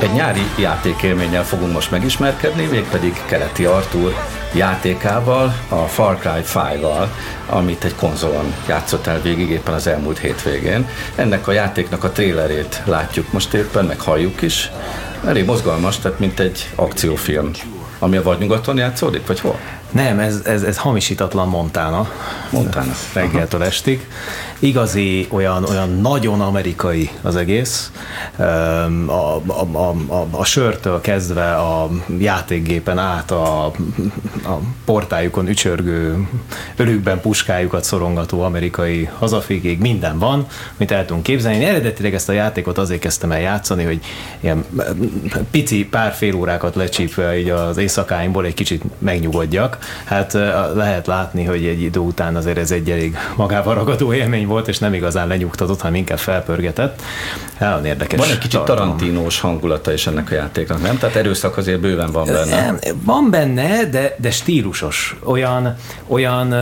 [0.00, 4.14] Egy nyári játékélménnyel fogunk most megismerkedni, mégpedig Keleti Artúr
[4.54, 7.06] játékával, a Far Cry 5-val,
[7.48, 10.88] amit egy konzolon játszott el végig éppen az elmúlt hétvégén.
[11.14, 14.70] Ennek a játéknak a trélerét látjuk most éppen, meg halljuk is.
[15.26, 17.50] Elég mozgalmas, tehát mint egy akciófilm,
[17.98, 19.58] ami a vadnyugaton játszódik, vagy hol?
[19.92, 22.10] Nem, ez, ez, ez hamisítatlan Montana.
[22.50, 22.92] Montana.
[23.12, 24.06] Reggeltől estig.
[24.58, 27.92] Igazi, olyan, olyan nagyon amerikai az egész.
[28.36, 28.42] A,
[29.12, 29.42] a,
[29.72, 33.64] a, a, a sörtől kezdve a játékgépen át a,
[34.44, 36.28] a portájukon ücsörgő,
[36.76, 41.58] örükben puskájukat szorongató amerikai hazafigéig minden van, mint el tudunk képzelni.
[41.58, 44.00] Én eredetileg ezt a játékot azért kezdtem el játszani, hogy
[44.40, 44.64] ilyen
[45.50, 50.32] pici pár fél órákat lecsípve így az éjszakáimból egy kicsit megnyugodjak, hát
[50.74, 54.78] lehet látni, hogy egy idő után azért ez egy elég magával ragadó élmény volt, és
[54.78, 57.02] nem igazán lenyugtatott, hanem inkább felpörgetett.
[57.58, 58.18] Nagyon érdekes.
[58.18, 58.82] Van egy kicsit tartalom.
[58.82, 60.98] tarantinós hangulata is ennek a játéknak, nem?
[60.98, 62.74] Tehát erőszak azért bőven van benne.
[63.04, 65.16] Van benne, de, de stílusos.
[65.24, 66.54] Olyan, olyan,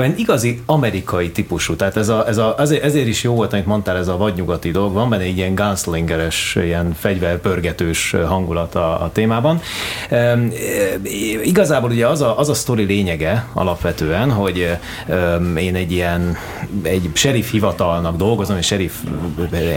[0.00, 1.76] olyan igazi amerikai típusú.
[1.76, 4.70] Tehát ez a, ez a, ezért, ezért is jó volt, amit mondtál, ez a vadnyugati
[4.70, 4.92] dolog.
[4.92, 9.60] Van benne egy ilyen gunslingeres, ilyen fegyverpörgetős hangulat a, a témában.
[10.08, 10.38] E,
[11.42, 14.78] igazából ugye az a, az a sztori lényege alapvetően, hogy
[15.56, 16.36] én egy ilyen
[16.82, 18.94] egy sheriff hivatalnak dolgozom, egy sheriff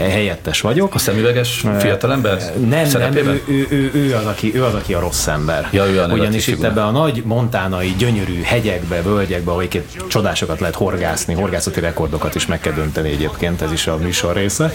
[0.08, 0.94] helyettes vagyok.
[0.94, 2.52] A szemüveges fiatalember?
[2.68, 5.68] Nem, nem, ő, ő, ő, ő, az, aki, ő az, aki a rossz ember.
[5.70, 9.62] Ja, ő a Ugyanis itt ebbe a nagy montánai, gyönyörű hegyekbe, völgyekbe, ahol
[10.14, 14.72] csodásokat lehet horgászni, horgászati rekordokat is meg kell dönteni egyébként, ez is a műsor része.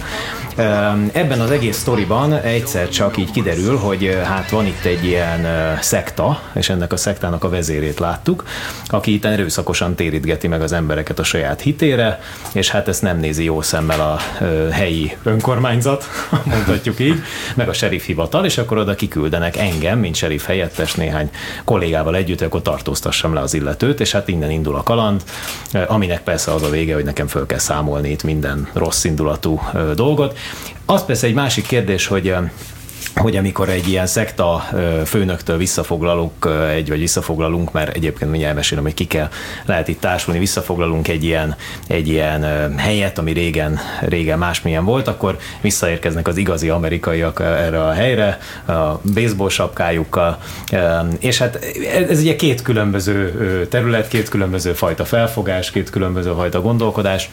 [1.12, 5.48] Ebben az egész sztoriban egyszer csak így kiderül, hogy hát van itt egy ilyen
[5.82, 8.44] szekta, és ennek a szektának a vezérét láttuk,
[8.88, 12.20] aki itt erőszakosan térítgeti meg az embereket a saját hitére,
[12.54, 14.20] és hát ezt nem nézi jó szemmel a
[14.72, 16.06] helyi önkormányzat,
[16.52, 17.22] mondhatjuk így,
[17.56, 21.30] meg a sheriff hivatal, és akkor oda kiküldenek engem, mint sheriff helyettes néhány
[21.64, 25.19] kollégával együtt, akkor tartóztassam le az illetőt, és hát innen indul a kaland,
[25.88, 29.62] aminek persze az a vége, hogy nekem föl kell számolni itt minden rossz indulatú
[29.96, 30.38] dolgot.
[30.86, 32.34] Az persze egy másik kérdés, hogy
[33.16, 34.68] hogy amikor egy ilyen szekta
[35.06, 39.30] főnöktől visszafoglalunk egy, vagy visszafoglalunk, mert egyébként mindjárt elmesélem, hogy ki kell,
[39.66, 41.56] lehet itt társulni, visszafoglalunk egy ilyen,
[41.88, 47.92] egy ilyen helyet, ami régen, régen másmilyen volt, akkor visszaérkeznek az igazi amerikaiak erre a
[47.92, 50.38] helyre, a baseball sapkájukkal,
[51.20, 51.66] és hát
[52.10, 57.30] ez ugye két különböző terület, két különböző fajta felfogás, két különböző fajta gondolkodás,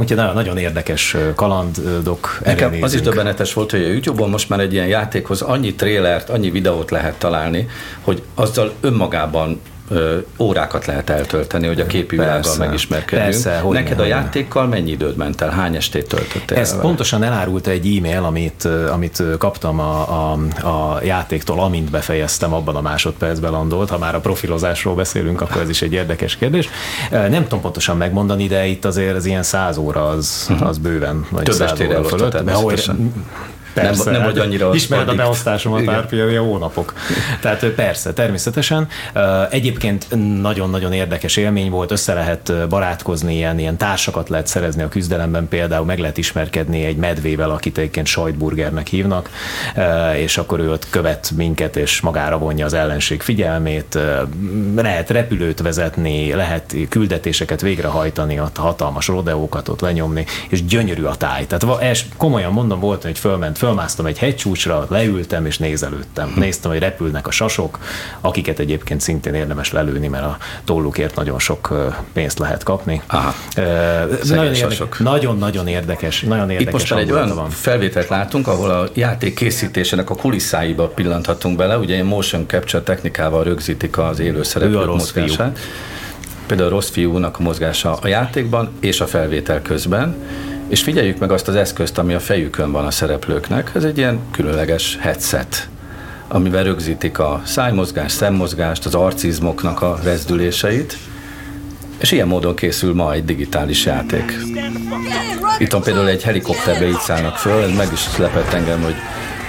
[0.00, 2.40] Úgyhogy nagyon, nagyon érdekes kalandok.
[2.44, 6.30] Nekem az is döbbenetes volt, hogy a YouTube-on most már egy ilyen játékhoz annyi trélert,
[6.30, 7.68] annyi videót lehet találni,
[8.00, 9.60] hogy azzal önmagában
[10.38, 13.30] órákat lehet eltölteni, hogy a képi világgal megismerkedjünk.
[13.32, 15.50] Persze, Neked a játékkal mennyi időd ment el?
[15.50, 16.80] Hány estét töltöttél Ezt el?
[16.80, 22.80] pontosan elárulta egy e-mail, amit, amit kaptam a, a, a játéktól, amint befejeztem, abban a
[22.80, 23.90] másodpercben landolt.
[23.90, 26.68] Ha már a profilozásról beszélünk, akkor ez is egy érdekes kérdés.
[27.10, 30.64] Nem tudom pontosan megmondani, de itt azért az ilyen száz óra az, mhm.
[30.64, 32.44] az bőven, vagy Több óra fölött.
[33.82, 36.94] Persze, nem, nem vagy annyira Ismered a beosztásomat már például hónapok.
[37.40, 38.88] Tehát persze, természetesen.
[39.50, 40.06] Egyébként
[40.40, 45.84] nagyon-nagyon érdekes élmény volt, össze lehet barátkozni, ilyen, ilyen társakat lehet szerezni a küzdelemben, például
[45.84, 49.30] meg lehet ismerkedni egy medvével, akit egyébként sajtburgernek hívnak,
[50.16, 53.98] és akkor ő ott követ minket, és magára vonja az ellenség figyelmét,
[54.76, 61.46] lehet repülőt vezetni, lehet küldetéseket végrehajtani, ott hatalmas rodeókat ott lenyomni, és gyönyörű a táj.
[61.46, 66.32] Tehát komolyan mondom, volt, hogy fölment fölmásztam egy hegycsúcsra, leültem és nézelődtem.
[66.34, 66.40] Hm.
[66.40, 67.78] Néztem, hogy repülnek a sasok,
[68.20, 73.02] akiket egyébként szintén érdemes lelőni, mert a tollukért nagyon sok pénzt lehet kapni.
[73.06, 73.34] Aha.
[74.24, 76.82] nagyon, érdekes, nagyon-nagyon érdekes, nagyon érdekes.
[76.82, 77.50] Itt most egy olyan van.
[77.50, 83.44] felvételt látunk, ahol a játék készítésének a kulisszáiba pillanthatunk bele, ugye egy motion capture technikával
[83.44, 85.58] rögzítik az élő szereplők mozgását.
[85.58, 85.68] Fiú.
[86.46, 90.16] Például a rossz fiúnak a mozgása a játékban és a felvétel közben
[90.70, 93.70] és figyeljük meg azt az eszközt, ami a fejükön van a szereplőknek.
[93.74, 95.68] Ez egy ilyen különleges headset,
[96.28, 100.98] amivel rögzítik a szájmozgást, szemmozgást, az arcizmoknak a rezdüléseit,
[101.98, 104.32] és ilyen módon készül ma egy digitális játék.
[105.58, 108.94] Itt van például egy helikopterbe így szállnak föl, meg is lepett engem, hogy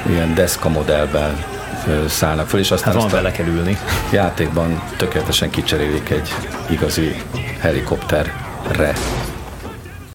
[0.10, 1.44] ilyen deszka modellben
[2.08, 3.78] szállnak föl, és aztán hát van bele kell ülni.
[4.12, 6.30] játékban tökéletesen kicserélik egy
[6.70, 7.16] igazi
[7.60, 8.94] helikopterre.